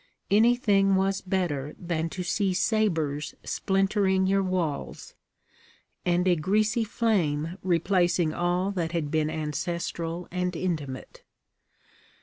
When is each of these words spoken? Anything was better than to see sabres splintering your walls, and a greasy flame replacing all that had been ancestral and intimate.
Anything 0.31 0.95
was 0.95 1.21
better 1.21 1.75
than 1.77 2.09
to 2.09 2.23
see 2.23 2.55
sabres 2.55 3.35
splintering 3.43 4.25
your 4.25 4.41
walls, 4.41 5.13
and 6.03 6.27
a 6.27 6.35
greasy 6.35 6.83
flame 6.83 7.59
replacing 7.61 8.33
all 8.33 8.71
that 8.71 8.93
had 8.93 9.11
been 9.11 9.29
ancestral 9.29 10.27
and 10.31 10.55
intimate. 10.55 11.21